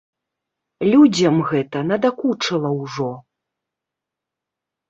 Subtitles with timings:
[0.91, 3.11] Людзям гэта надакучыла ўжо.